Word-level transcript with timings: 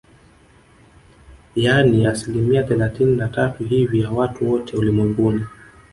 Yaani 1.55 2.05
asilimia 2.07 2.63
thelathini 2.63 3.15
na 3.15 3.27
tatu 3.29 3.63
hivi 3.63 3.99
ya 4.01 4.11
watu 4.11 4.51
wote 4.51 4.77
ulimwenguni 4.77 5.45